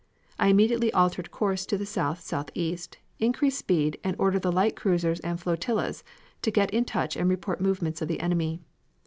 I 0.39 0.47
immediately 0.47 0.91
altered 0.93 1.29
course 1.29 1.63
to 1.67 1.85
south 1.85 2.21
southeast, 2.21 2.97
increased 3.19 3.59
speed, 3.59 3.99
and 4.03 4.15
ordered 4.17 4.41
the 4.41 4.51
light 4.51 4.75
cruisers 4.75 5.19
and 5.19 5.39
flotillas 5.39 6.03
to 6.41 6.49
get 6.49 6.71
in 6.73 6.85
touch 6.85 7.15
and 7.15 7.29
report 7.29 7.61
movements 7.61 8.01
of 8.01 8.09
enemy. 8.09 8.61